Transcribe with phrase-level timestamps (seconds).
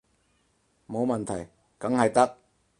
[0.87, 1.47] 冇問題，
[1.77, 2.37] 梗係得